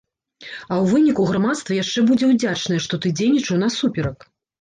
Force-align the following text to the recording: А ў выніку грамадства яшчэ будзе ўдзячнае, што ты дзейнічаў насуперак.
А 0.43 0.73
ў 0.75 0.93
выніку 0.93 1.25
грамадства 1.31 1.77
яшчэ 1.83 2.03
будзе 2.07 2.25
ўдзячнае, 2.31 2.79
што 2.87 2.99
ты 3.05 3.13
дзейнічаў 3.21 3.61
насуперак. 3.65 4.27